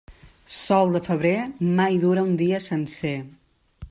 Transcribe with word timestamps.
Sol 0.59 0.93
de 0.95 1.01
febrer, 1.07 1.33
mai 1.81 1.99
dura 2.05 2.23
un 2.31 2.35
dia 2.43 2.63
sencer. 2.69 3.17